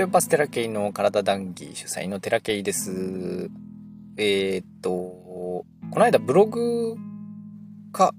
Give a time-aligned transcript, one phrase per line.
[0.00, 3.50] トヨパステラケイの体談義主催のテラケイです。
[4.16, 6.96] えー、っと、この間ブログ
[7.92, 8.14] か、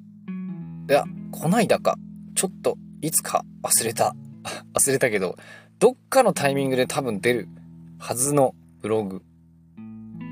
[0.88, 1.98] いや、こないだか、
[2.36, 4.16] ちょっといつか忘れた。
[4.76, 5.40] 忘れたけど、
[5.80, 7.50] どっかのタイミングで多分出る
[7.98, 8.54] はずの
[8.84, 9.24] ブログ。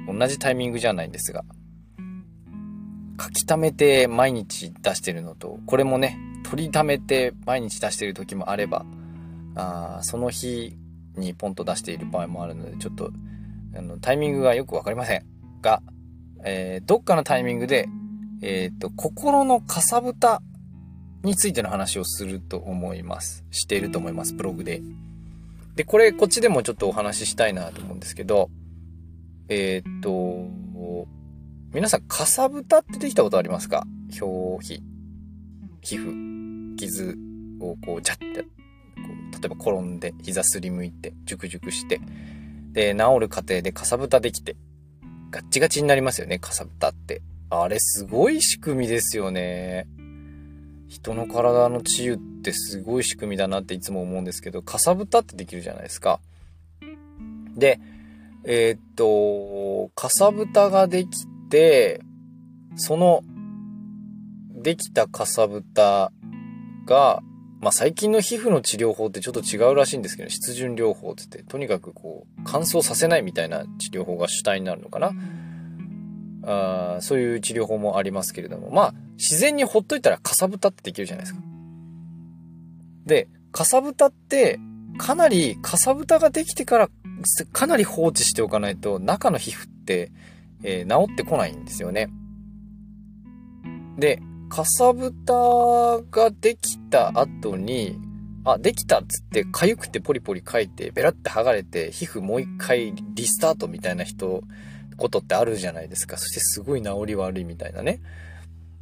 [0.07, 1.43] 同じタイミングじゃないんですが、
[3.19, 8.85] 書き溜めて毎日出してるのと、これもね、取り溜めて毎日出してる時もあれば、
[9.55, 10.77] あその日
[11.19, 13.11] にポンと出している場合もあるので、ちょっと
[13.75, 15.25] あのタイミングがよくわかりません
[15.61, 15.81] が、
[16.43, 17.87] えー、どっかのタイミングで、
[18.41, 20.41] えっ、ー、と、心のかさぶた
[21.23, 23.43] についての話をすると思います。
[23.51, 24.81] していると思います、ブログで。
[25.75, 28.49] で、これ、こっちでもちょっとお話ししたいなと思うんですけど、
[29.49, 30.47] えっ、ー、と、
[31.73, 33.85] 皆さん、かさぶたってできたことありますか？
[34.19, 34.83] 表皮、
[35.81, 37.17] 皮膚、傷
[37.59, 38.45] をこう、ジャッて、
[39.31, 42.01] 例えば転んで、膝すりむいて、ジュクジュクして、
[42.71, 44.55] で、治る過程でかさぶたできて、
[45.31, 47.21] ガッチガチになりますよね、かさぶたって。
[47.49, 49.87] あれすごい仕組みですよね。
[50.87, 56.19] 人の体の治癒ってすごい仕組みだなっていつも思うんですけど、かさぶたってできるじゃないですか。
[57.55, 57.79] で、
[58.43, 62.01] えー、っと、かさぶたができて、
[62.75, 63.21] その、
[64.55, 66.11] できたかさぶた
[66.85, 67.21] が、
[67.59, 75.11] まあ、最近の皮膚の治療法ってちょっと違うらしいんですけど、湿潤療法って言って、とにかくこう、乾燥させないみたいな治療法が主体になるのかな。
[76.41, 81.41] あそういう治療法もありますけれども、まあ、自然にほっといたらかさぶたってできるじゃないですか。
[83.05, 84.57] で、かさぶたって、
[84.97, 86.89] かなり、かさぶたができてから、
[87.51, 90.11] かなり放置しておかないと、中の皮膚って、
[90.63, 92.09] えー、治ってこないんですよね。
[93.97, 95.33] で、かさぶた
[96.11, 97.99] ができた後に、
[98.43, 104.43] あ、できたっつって、痒くてポリポリ書いて、ベラって剥がれて、皮膚もう一回リスタートみたいな人、
[104.97, 106.17] ことってあるじゃないですか。
[106.17, 108.01] そしてすごい治り悪いみたいなね。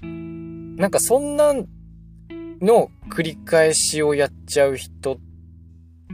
[0.01, 5.17] なんかそんなの繰り返しをやっちゃう人っ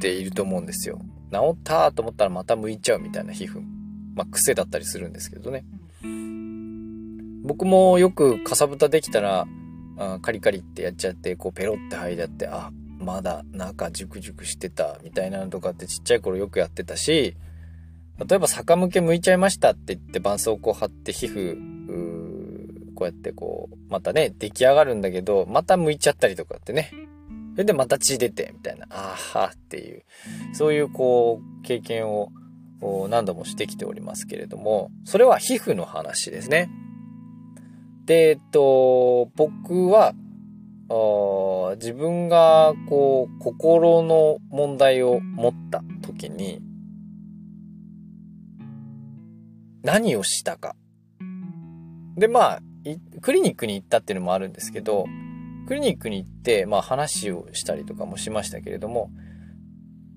[0.02, 1.00] ていると思うんですよ。
[1.32, 3.62] 治ったと思ったらまた向いちゃうみたいな皮膚。
[4.16, 5.66] まあ癖だったりするんですけどね。
[7.44, 9.46] 僕もよくかさぶたできたら、
[9.98, 17.36] あカリカリってやっちゃって、こうペロって剥いであって、あ、まだ中ジュクジュクしてたみたいなのとかってちっちゃい頃よくやってたし、
[18.26, 21.58] 例えば逆向け向いちゃいましたって言って絆創膏貼って皮膚、
[22.96, 26.92] こうやってこう、またね、出来上がるんだけど、また向いちゃったりとかってね。
[27.54, 30.04] それでまた血出て、みたいな、あーはっていう、
[30.54, 32.32] そういうこう、経験を
[33.10, 36.70] 何度もしてきておりますけれども、それは皮膚の話ですね。
[38.06, 40.14] で、えっと、僕は、
[41.78, 46.62] 自分がこう心の問題を持った時に
[49.82, 50.76] 何をしたか。
[52.16, 52.60] で、まあ、
[53.22, 55.06] クリニックに行ったっていうのもあるんですけど、
[55.68, 59.10] クリニックに行って、まあ話をしたりとかもしましたけれども、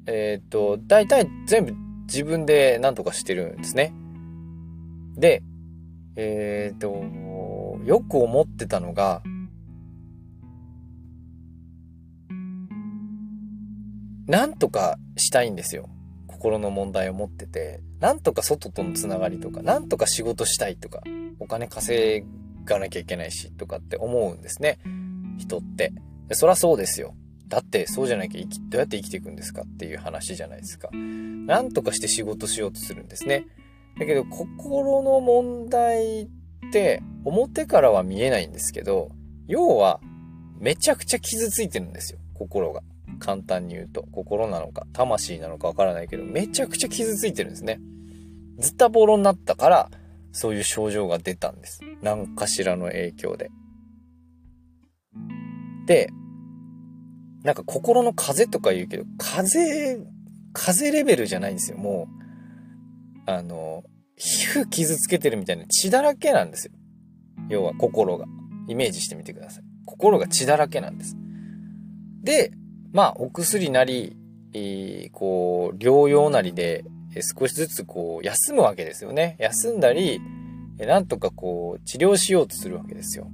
[0.07, 1.75] えっ、ー、と、大体全部
[2.07, 3.93] 自分で何とかしてるんですね。
[5.17, 5.43] で、
[6.17, 7.05] えっ、ー、と、
[7.87, 9.23] よく思ってたのが、
[14.27, 15.89] なんとかしたいんですよ。
[16.27, 21.01] 心の問題を持ってて、なんとか外とのつながりとか、なんとか仕事したいとか、
[21.39, 22.27] お金稼
[22.65, 24.81] がなきゃいけないしとかって思うんですね。
[25.39, 25.93] 人って。
[26.33, 27.15] そらそうですよ。
[27.47, 30.91] だってそうじゃなきゃ、どうやって生きていくんですかっていう話じゃないですか。
[30.91, 33.47] なんとかして仕事しようとするんですね。
[33.97, 36.29] だけど心の問題っ
[36.73, 39.11] て表からは見えないんですけど、
[39.49, 40.01] 要は
[40.61, 42.83] めちゃくちゃ傷ついてるんですよ、心が。
[43.19, 44.05] 簡単に言うと。
[44.13, 47.81] 心なのか、魂なのかわからないけど、めちゃくちゃ傷ついてるんですね。
[48.59, 49.91] ずったボロになったから、
[50.31, 51.81] そういう症状が出たんです。
[52.01, 53.51] 何かしらの影響で。
[55.87, 56.11] で、
[57.43, 60.11] なんか心の風邪とか言うけど、風邪、
[60.53, 61.79] 風邪レベルじゃないんですよ。
[61.79, 62.07] も
[63.27, 63.83] う、あの、
[64.17, 66.73] 皮膚傷つけてるみたいな血だらけなんですよ。
[67.49, 68.27] 要は心が。
[68.69, 69.65] イメージしてみてください。
[69.85, 71.17] 心が血だらけなんです。
[72.23, 72.53] で、
[72.93, 74.17] まあ、お薬なり、
[74.53, 76.85] えー、こう、療養なりで、
[77.39, 79.37] 少しずつこう、休むわけですよね。
[79.39, 80.21] 休んだり、
[80.79, 83.31] なんとかこう、治療しようとするわけですよ。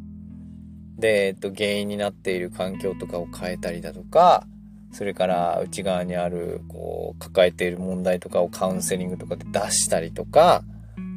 [0.98, 4.46] で、えっと、原因になっている環境とかを変えたりだとか、
[4.92, 10.62] それから内側にある、こう、抱えている問題とかをカウンセリングとかで出したりとか、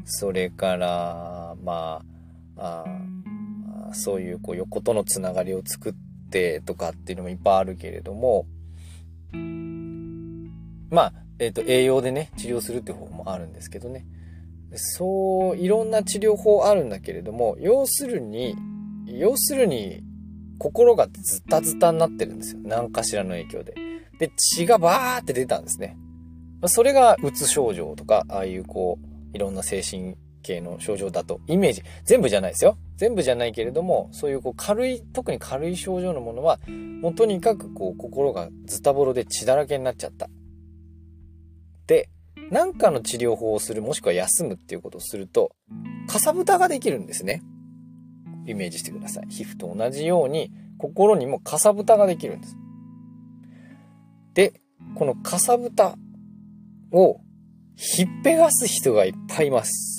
[0.05, 2.14] それから、まあ、
[2.57, 2.85] あ
[3.93, 5.93] そういう、こう、横とのつながりを作っ
[6.29, 8.45] てとかっていうのもいっぱいあるけれども、
[10.91, 14.05] まあ、えっ、と、栄養でね、治療するっていう方法もあるんですけどね。
[14.75, 18.55] そう、いろんな治療法あるんだけれども、要するに、
[19.07, 20.03] 要するに、
[20.57, 22.61] 心がズタズタになってるんですよ。
[22.63, 23.75] 何かしらの影響で。
[24.19, 25.97] で、血がバーって出たんですね。
[26.67, 30.15] それが、うつ症状とか、ああいうこう、いろんな精神
[30.45, 32.77] 系の症状だと、イメージ、全部じゃないですよ。
[32.97, 36.59] 全部じゃないけれども、そういうこう軽い、特に軽い症状のものは、
[37.01, 40.29] もうとにかくこう、心がズタボロで血だらけになっちゃった。
[41.87, 42.09] で、
[42.51, 45.55] 何かの治療法をする、もしくは休むっていうことをすると、
[46.07, 47.41] かさぶたができるんですね。
[48.45, 49.27] イメージしてください。
[49.29, 52.55] 皮膚と同じように、心にもかさぶたができるんです。
[54.35, 54.61] で、
[54.95, 55.97] このかさぶた
[56.91, 57.19] を
[57.75, 59.94] ひっぺがす人がいっぱいいます。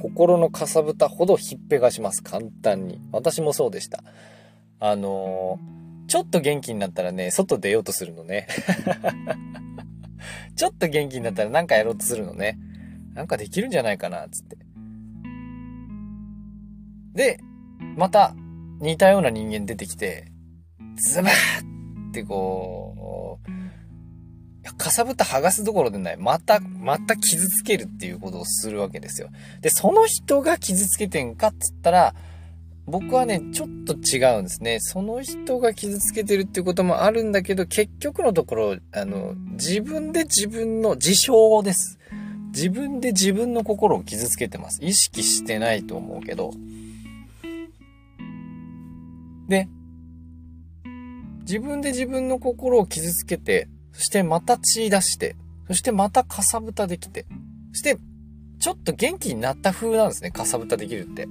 [0.00, 2.22] 心のかさぶたほどひっぺがします。
[2.22, 3.00] 簡単に。
[3.12, 4.04] 私もそうでした。
[4.78, 8.46] あのー、ちょっと元気になったらね、外出ようとするのね。
[10.54, 12.58] ちょっと元気になったらなんかやろうとするのね。
[13.14, 14.56] なんかできるんじゃないかな、つって。
[17.14, 17.40] で、
[17.96, 18.34] また
[18.80, 20.30] 似たような人間出てきて、
[20.96, 23.55] ズバーってこう、
[24.74, 26.16] かさぶた剥がすどころでない。
[26.16, 29.28] また、また傷つけるっていうことをするわけですよ。
[29.60, 32.14] で、その人が傷つけてんかっつったら、
[32.86, 34.78] 僕はね、ちょっと違うんですね。
[34.80, 41.32] その人が傷つけてるっていうこともあるんだけど、結局のところ、あの、自分で自分の自傷
[41.64, 41.98] です。
[42.54, 44.78] 自分で自分の心を傷つけてます。
[44.82, 46.52] 意識してないと思うけど。
[49.48, 49.68] で、
[51.40, 55.36] 自分で自分の心を傷つけて、そしてまた血出して、
[55.68, 57.24] そしてまたかさぶたできて、
[57.72, 57.96] そして、
[58.58, 61.26] ちょっと元気になった風なんですね、かさぶたできるって。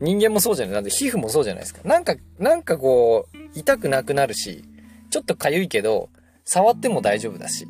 [0.00, 0.74] 人間もそうじゃない。
[0.74, 1.80] なんで皮膚もそうじゃないですか。
[1.84, 4.62] なんか、なんかこう、痛くなくなるし、
[5.10, 6.10] ちょっと痒いけど、
[6.44, 7.66] 触っても大丈夫だし。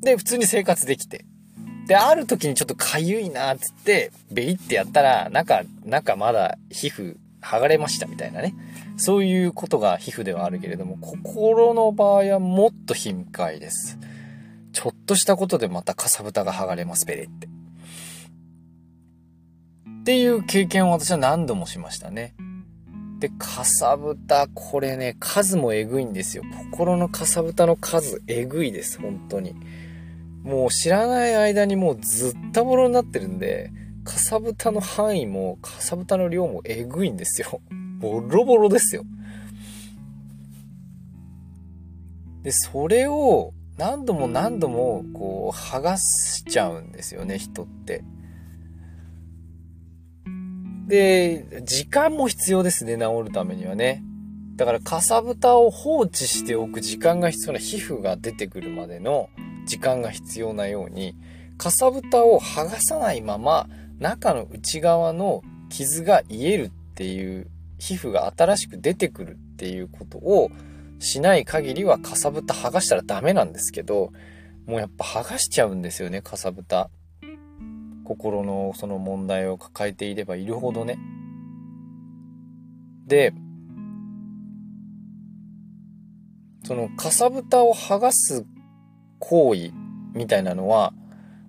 [0.00, 1.26] で、普通に生活できて。
[1.86, 8.54] で、ある時にちょっと痒いなーつって、ベリってやったら、なんか、なんかまだ皮膚剥がれましたみたいなね。
[8.98, 13.96] そういうことが皮膚ではあるけれども、心の場合はもっと頻回です。
[14.72, 17.46] ちょっとしたことでまたかさぶたが剥がれます、ベレって。
[17.46, 17.50] っ
[20.04, 22.34] ていう経験を私は何度もしましたね。
[23.20, 26.42] で、かさぶた、これね、数もえぐいんですよ。
[26.72, 29.54] 心のかさぶたの数、えぐいです、本当に。
[30.42, 33.70] もう知らない間にもうずったぼろになってるんで、
[34.02, 37.60] かさぶたの範囲も、かさぶたの量もえぐいんですよ。
[37.98, 39.04] ボロボロですよ。
[42.42, 48.04] で、それを何度も何度もこう剥がしちゃうんですよね、人って。
[50.88, 54.02] で、時間も必要ですね、治るためにはね。
[54.56, 59.28] だから、かさぶたを放置しておく時間が必要な皮膚が出てくるまでの
[59.66, 61.14] 時間が必要なように、
[61.58, 63.68] かさぶたを剥がさないまま、
[63.98, 67.48] 中の内側の傷が癒えるっていう
[67.78, 70.50] 皮膚が新しく出てくるっていうことを
[70.98, 74.12] しない限りはかさぶた剥がしたらダメなんですけど、
[74.66, 76.90] もうやっぱ剥がしちゃうんですよね、かさぶた。
[78.04, 80.98] 心のその問題を抱えていればいるほどね。
[83.06, 83.32] で、
[86.64, 88.44] そのかさぶたを剥がす
[89.18, 89.72] 行為
[90.14, 90.92] みたいなのは、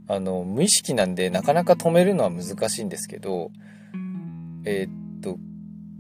[0.08, 3.52] あの、無意識なんでなかなか止めるのは難しいんですけど、
[4.66, 5.38] えー、っと、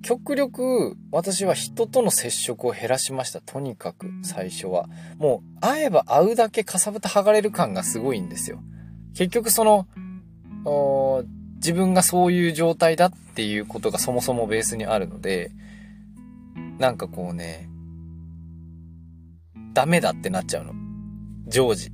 [0.01, 3.41] 極力私は人との接触を減らしました。
[3.41, 4.87] とにかく最初は。
[5.17, 8.61] もう会えば会うだけかさぶた剥がれる感がすごいんですよ。
[9.13, 9.87] 結局その
[11.55, 15.51] 自分がそういう状態だっていうことがそもそもベースにあるので、
[16.77, 17.69] なんかこうね、
[19.73, 20.73] ダメだってなっちゃうの。
[21.47, 21.91] 常時。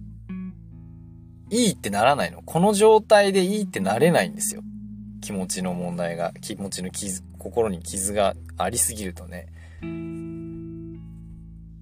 [1.49, 2.41] いいってならないの。
[2.43, 4.61] この状態でいいってなれないんですよ。
[5.25, 9.47] 気持ちの問題が、気持ちの傷、心に傷がありすぎるとね。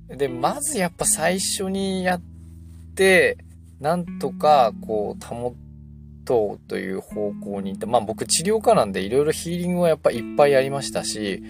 [0.08, 2.22] で、まずやっぱ最初にやっ
[2.96, 3.38] て、
[3.82, 5.56] なんとかこう保
[6.24, 11.44] トという方向に行って、まあ僕治療家なんでいろいろヒーリングはやっぱいっぱいやりましたし、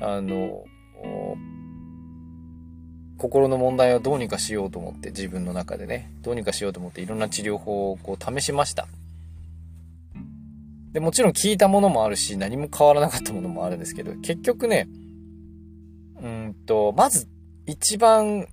[0.00, 0.64] あの、
[3.18, 8.88] 心の問題をどうにかしようと思って自分の中でね、どうにかしようと思っていろんな治療法をこう試しました。
[10.98, 14.88] で、もちろん聞いたものもあるし、何も変わらなかったものもあるんですけど、結局ね、
[16.20, 17.28] うんと、まず
[17.66, 18.48] 一番、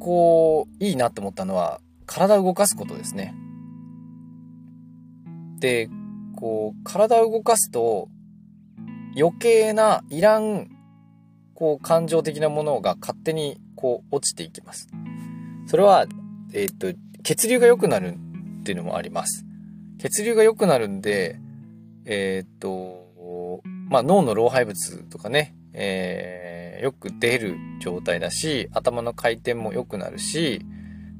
[0.00, 3.32] こう、いいなって思ったのは、体を動かすことですね。
[5.60, 5.88] で、
[6.34, 8.08] こう、体を動かすと、
[9.16, 10.68] 余計ないらん
[11.54, 14.88] こう、感情的なものが勝手に、こう、落ちていきます。
[15.68, 16.06] それは、
[16.52, 18.16] えっ、と、血流が良くなる
[18.62, 19.45] っていうのもあります。
[19.98, 21.38] 血流が良くなるんで、
[22.04, 30.60] えっ、と、まあ、脳の老廃物とかね、えー、よく出る状態だし、頭の回転も良くなるし、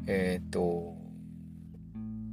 [0.06, 0.94] えっ、と、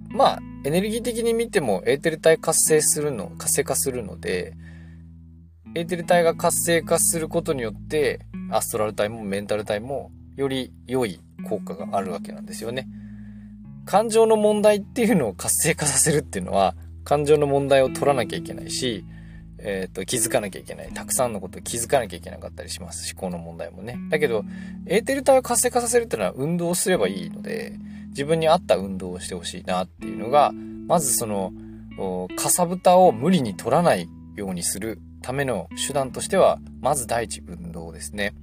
[0.10, 4.54] まあ、エネルギー的に見てもエーテル体活性するの、活性化するので、
[5.76, 8.20] エーテル体が活性化することによって、
[8.52, 11.20] アストラル体もメンタル体もより良い
[11.50, 12.88] 効果があるわけなんですよね。
[13.86, 19.06] 感情の問題っていうのを活性化させるっていうのは、感情の問題を取らなきゃいけないし、
[19.60, 20.92] えっ、ー、と、気づかなきゃいけない。
[20.94, 23.14] たくさんのことを気づかなきゃいけなかったりします。
[23.14, 23.98] 思考の問題もね。
[24.10, 24.44] だけど、
[24.88, 27.74] エーテル体を活性化させるっていうのは運動をすればいいので、
[28.10, 30.52] 自分に合った運動をしてほしいなっていうのが、
[30.88, 31.54] まずその、
[32.36, 38.34] かさぶたを無理に取らないようにするための手段としては、まず第一運動ですね。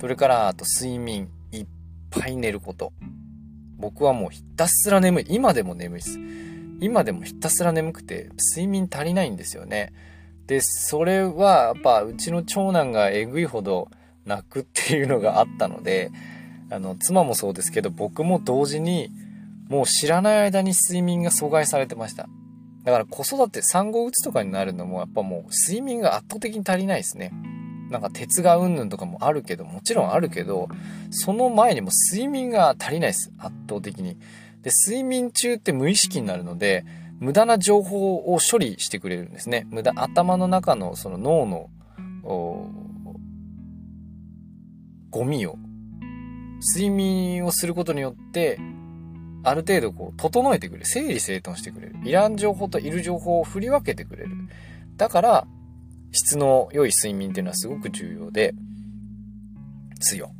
[0.00, 1.66] それから、あと睡眠、いっ
[2.10, 2.92] ぱい寝ること。
[3.78, 5.26] 僕はもうひたすら眠い。
[5.28, 6.18] 今でも眠いです。
[6.80, 9.92] 今でもひたすら眠くて、睡眠足りないんですよね。
[10.46, 13.88] で、それは、やっぱ、うちの長男がえぐいほど
[14.24, 16.10] 泣くっていうのがあったので、
[16.70, 19.10] あの、妻もそうですけど、僕も同時に、
[19.68, 22.28] もう知らない間に睡眠が阻害されてました。
[22.84, 27.32] だから子育て産後うつとかになるのもやっぱもう睡眠が圧倒的に足りないですね。
[27.90, 30.68] なんか鉄がうんぬんとかもあるけど、もちろんあるけど、
[31.10, 33.32] その前にも睡眠が足りないです。
[33.38, 34.16] 圧倒的に。
[34.62, 36.84] で、睡眠中って無意識になるので、
[37.18, 39.66] 無駄な情報を処理してくれるんですね。
[39.70, 41.70] 無駄、頭の中のその脳の、
[45.10, 45.56] ゴミを
[46.74, 48.58] 睡眠をすることによって、
[49.44, 50.86] ある程度こう、整えてくれる。
[50.86, 51.96] 整理整頓してくれる。
[52.04, 54.30] いらん情報といる情報を振り分けてくれる。
[54.96, 55.46] だから、
[56.12, 58.54] 質の良い睡眠っていうのはすごく重要で、
[60.00, 60.30] 強。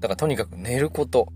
[0.00, 1.28] だからとにかく寝ること、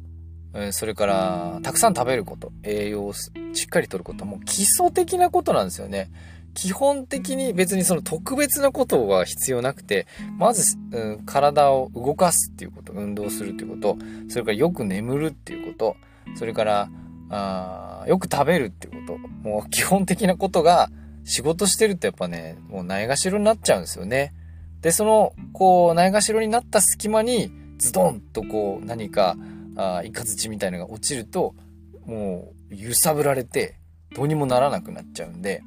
[0.73, 3.31] それから、たくさん食べること、栄養をし
[3.65, 6.11] っかりとること、もう基礎的なことなんですよね。
[6.55, 10.07] 基本的に別にその特別なことは必要なくて、
[10.39, 13.97] まず、うん、体を動かすっていうこと、運動するっていうこと、
[14.29, 15.97] それからよく眠るっていうこと、
[16.37, 16.91] それから、
[17.31, 20.91] あよく食べるっていうこと、もう基本的なことが
[21.29, 24.33] 仕事してるとやっぱね、もうないがしろになっちゃうんですよね。
[24.81, 29.37] で、その、こう、ないがしろになった隙間に、ズドンとこう、何か、
[29.77, 31.55] あイカズチみたいのが落ちると、
[32.07, 33.77] もう、揺さぶられて、
[34.17, 35.63] どうにもならなくなっちゃうんで、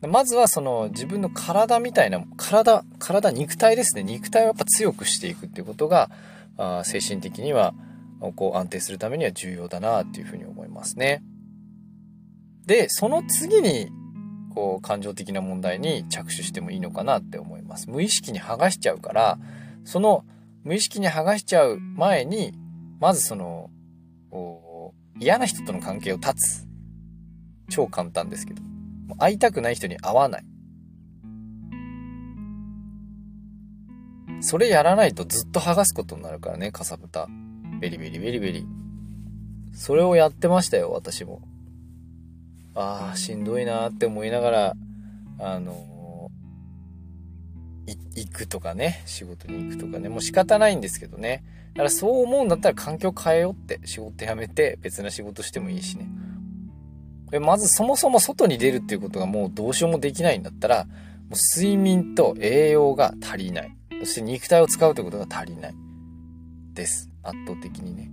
[0.00, 4.04] まずはその自分の体みたいな、体、体、肉体ですね。
[4.04, 6.08] 肉体をやっぱ強くしていくっていうことが、
[6.56, 7.74] あ精神的には、
[8.36, 11.22] こう安定するためには重要だなっていうふうに思いますね。
[12.66, 13.90] で、その次に、
[14.54, 17.90] こう、感情的な問題に着手してもいいのかなって思います。
[17.90, 19.38] 無意識に剥がしちゃうから、
[19.84, 20.24] その
[20.64, 22.52] 無意識に剥がしちゃう前に、
[23.00, 23.70] まずその、
[25.18, 26.66] 嫌な人との関係を断つ。
[27.70, 28.62] 超簡単ですけど。
[29.18, 30.44] 会いたくない人に会わない。
[34.40, 37.28] それやらないとずっと剥がすことになるからね、かさぶた。
[37.80, 38.66] ベリベリベリベリ。
[39.72, 41.42] それをやってましたよ、私も。
[42.74, 44.74] ああ、しんどいなって思いながら、
[45.38, 46.30] あの、
[48.14, 51.44] 行くとかね、仕事に行くとかね、もう仕方ないんですけどね。
[51.74, 56.08] だからそう思うんだったら環境変えようって、仕事辞めて別な仕事してもいいしね。
[57.30, 60.90] で、まずそもそも外に出るっていうことがもうどうしようもできないんだったら、も
[61.30, 63.76] う睡眠と栄養が足りない。
[64.00, 65.74] そして肉体を使うということが足りない。
[66.74, 67.10] です。
[67.22, 68.10] 圧倒的にね。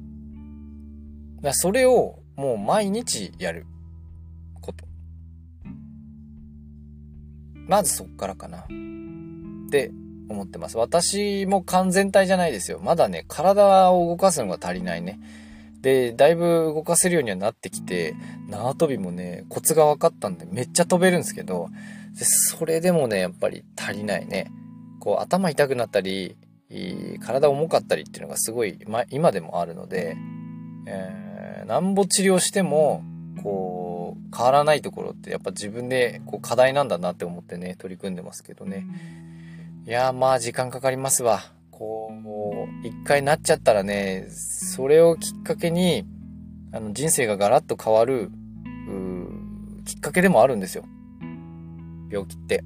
[1.37, 3.65] だからそれをもう毎日やる
[7.69, 8.61] まずそっからかな。
[8.61, 9.91] って
[10.27, 10.77] 思ってます。
[10.77, 12.79] 私も完全体じゃないですよ。
[12.83, 15.19] まだね、体を動かすのが足りないね。
[15.81, 18.15] で、だいぶ動かせるようにはなってきて、
[18.47, 21.69] 縄跳びもね、コツが分かったんでめっちゃ飛べるんですけど、
[22.17, 24.51] でそれでもね、やっぱり足りないね。
[24.99, 26.37] こう、頭痛くなったり、
[27.21, 30.17] 体重かったりっていうのがすごい、ま、今でもあるので、
[30.87, 33.03] えー、なんぼ治療しても、
[33.43, 33.78] こう、
[34.35, 38.85] 変わらないところってやっぱ自分でこう課題なんだなって思ってね、取り組んでますけどね。
[39.85, 41.41] いやまあ時間かかりますわ。
[41.71, 46.05] こう、一回なっちゃったらね、それをきっかけに、
[46.73, 48.29] あの、人生がガラッと変わる、
[49.85, 50.83] きっかけでもあるんですよ。
[52.11, 52.63] 病気って。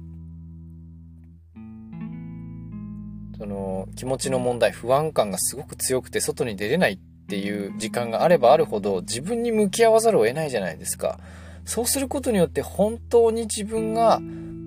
[3.38, 11.20] その、気持ちの問題、不安感がすごく強くて外に出れないっていう時間があればあるほど、自分に向き合わざるを得ないじゃないですか。
[11.64, 14.20] そうすることによって本当に自分が、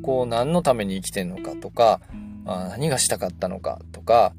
[0.03, 2.01] こう、何のために生きてんのかとか、
[2.45, 4.33] 何がしたかったのかとか、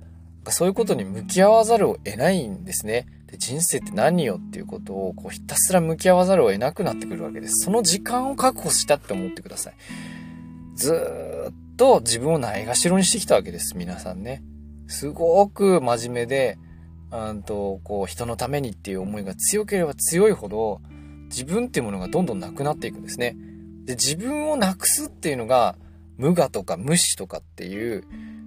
[0.51, 3.07] そういうことに向き合わざるを得ないんですね。
[3.27, 7.65] で人生って何よっていうことをこうひたすら向き合わざるを得なくなってくるわけです。
[7.65, 9.75] その時間を確保したって思ってください。
[10.77, 10.95] ず
[11.51, 13.77] っと自分をないがしろにしてきたわけです。
[13.77, 14.43] 皆さんね。
[14.87, 16.59] すごく真面目で、
[17.13, 20.81] うんと、こう人のためにっていう思いが強ければ強いほど
[21.29, 23.37] 自分っていうものがどんどんなくなっていくんですね。
[23.85, 25.77] で、自分をなくすっていうのが
[26.19, 28.05] 無我とか無視とかっていう、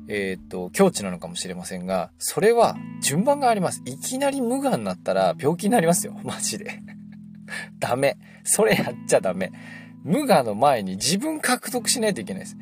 [0.08, 3.82] えっ、と、境地なのかもしれませんが、それは順番があります。
[3.86, 6.20] いきなり無我になったら病気になりますよ。
[6.26, 6.82] マジで。
[7.80, 8.18] ダメ。
[8.44, 9.52] それやっちゃダメ。
[10.04, 12.58] 無我の前に自分獲得しないといけないです。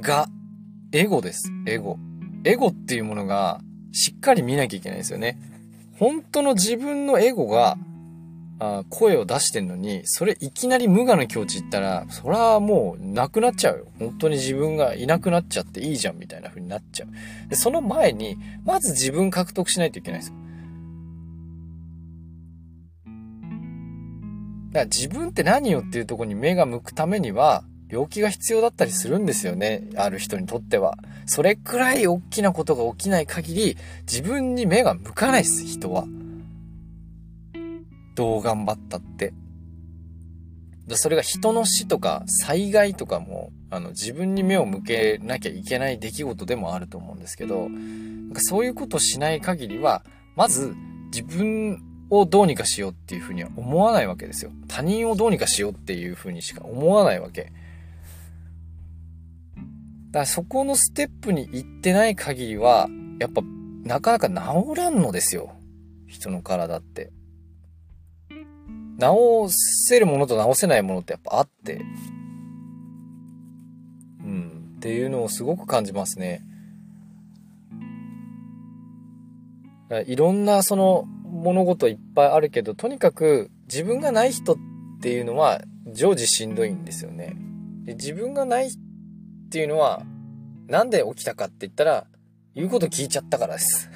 [0.00, 0.28] が、
[0.92, 1.52] エゴです。
[1.66, 1.98] エゴ。
[2.44, 3.60] エゴっていうものが
[3.92, 5.38] しっかり見なきゃいけないですよね。
[5.98, 7.76] 本当の自分のエゴが
[8.60, 13.86] あ声を出してんのに、それいきなり無我の境地行ったら、それはもうなくなっちゃうよ。
[13.98, 17.48] 本当に自分がいなくなっちゃっていいじゃんみたいな風になっちゃう。
[17.48, 20.36] で、その前に、まず自分獲得しないといけないですよ。
[24.70, 29.88] だから自分って何よっていうとこに目が向くためには、病気が必要だったりするんですよね。
[29.96, 30.96] ある人にとっては。
[31.26, 36.06] それくらい大きなことが起きない限り、自分に目が向かないです、人は。
[38.14, 39.32] どう頑張ったって。
[40.96, 50.04] それが人の死とか災害とかも、あの、自分に目を向けなきゃいけない出来事でもあると思うんですけど、なんかそういうことしない限りは、
[50.36, 50.74] まず
[51.12, 54.50] 自分をどうにかしようっていうふうには思わないわけですよ。
[54.66, 57.52] 他人をどうにかしようっていうふうにしか思わないわけ。
[60.10, 62.88] だからそこのステップに行ってない限りは、
[63.20, 63.42] やっぱ
[63.84, 64.34] なかなか治
[64.76, 65.54] らんのですよ。
[66.06, 67.12] 人の体って。
[68.98, 71.80] 直せるものと直せないものってやっぱあって、
[74.20, 76.42] うん、っていうのをすごく感じますね。
[80.06, 84.56] いろんなその物事いっぱいあるけど、とにかく自分がない人っ
[85.00, 85.62] ていうのは
[85.94, 87.36] 常時しんどいんですよね。
[87.84, 88.70] で自分がない
[89.48, 90.02] っていうのは
[90.66, 92.06] なんで起きたかって言ったら
[92.54, 93.88] 言うこと聞いちゃったからです。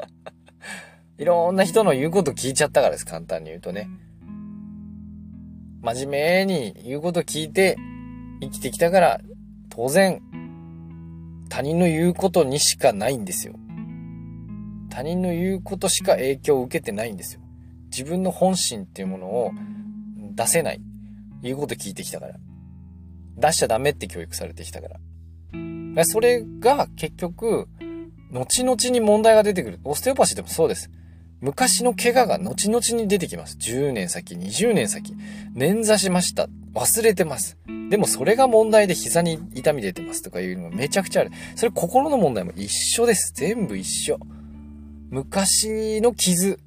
[1.16, 3.06] いろんな人の言うこと聞いちゃったからです。
[3.06, 3.88] 簡単に言うとね。
[5.80, 7.78] 真面目に言うこと聞いて
[8.42, 9.20] 生きてきたから、
[9.70, 10.20] 当然、
[11.48, 13.54] 他人の言うことにしかないんですよ。
[14.90, 17.40] 他人の言うことしか影響を受けてないんですよ。
[17.90, 19.52] 自分の本心っていうものを
[20.34, 20.80] 出せない。
[21.42, 22.34] 言うこと聞いてきたから。
[23.38, 24.88] 出しちゃダメって教育されてきたか
[25.94, 26.04] ら。
[26.04, 27.68] それが結局、
[28.32, 29.80] 後々に問題が出てくる。
[29.84, 30.90] オステオパシーでもそうです。
[31.40, 33.56] 昔の怪我が後々に出てきます。
[33.58, 35.14] 10年先、20年先。
[35.54, 36.48] 捻挫しました。
[36.74, 37.56] 忘れてます。
[37.90, 41.30] でもそれが問題で膝に痛み出てますとかいうのがめちゃくちゃある。
[41.56, 43.32] それ心の問題も一緒です。
[43.34, 44.18] 全部一緒。
[45.10, 46.58] 昔の傷、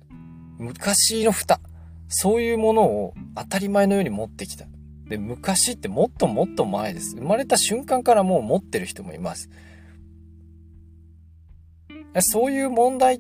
[0.58, 1.60] 昔の蓋、
[2.08, 4.66] そういうものを当たり前のように持ってきた。
[5.12, 7.18] で、昔ってもっともっと前です。
[7.18, 9.50] 生まれた瞬間からもう持ってる人もいます。
[12.22, 13.20] そういう問題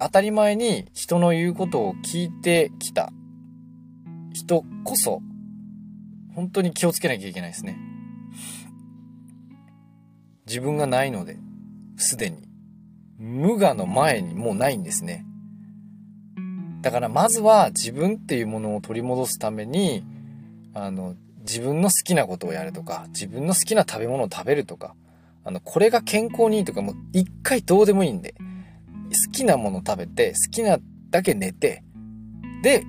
[0.00, 3.12] 当たり前に人の言うことを聞いてきた
[4.32, 5.22] 人こそ、
[6.34, 7.78] 本当に気をつけなきゃいけないですね。
[10.46, 11.38] 自分がないので、
[11.96, 12.48] すでに。
[13.16, 15.24] 無我の前にもうないんですね。
[16.82, 20.04] だからまずは自分っていうものを取り戻すために、
[20.74, 21.14] あの、
[21.48, 24.94] 自分の好きなことをやるとか、自分の好きな食べ物を食べるとか、
[25.44, 28.34] あの、これが健康にいいとか、もう一回どうでもいいんで、
[29.26, 30.78] 好きなもの食べて、好きな
[31.10, 31.82] だけ寝て、
[32.62, 32.84] で、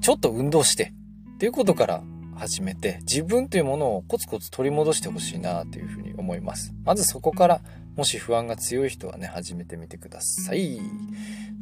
[0.00, 0.92] ちょっと運動して、
[1.34, 2.04] っていうことから
[2.36, 6.72] 始めて、自分というものをコツコツ取り戻してほしいなというふうに思います。
[6.84, 7.60] まずそこから、
[7.96, 10.80] もし不安が強い人はね、始めてみてください。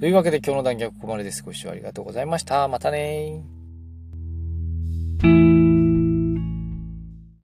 [0.00, 1.42] というわけで今日の談義はここまでです。
[1.42, 2.68] ご視聴ありがとうございました。
[2.68, 3.61] またね